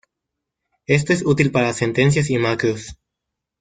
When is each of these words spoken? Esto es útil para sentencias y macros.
Esto 0.87 1.13
es 1.13 1.23
útil 1.23 1.51
para 1.51 1.73
sentencias 1.73 2.31
y 2.31 2.39
macros. 2.39 2.97